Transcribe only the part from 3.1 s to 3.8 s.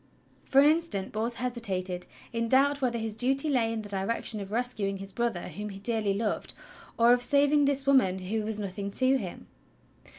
duty lay